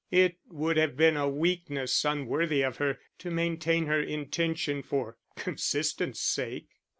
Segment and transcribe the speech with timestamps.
[0.09, 6.21] It would have been a weakness, unworthy of her, to maintain her intention for consistence'
[6.21, 6.69] sake.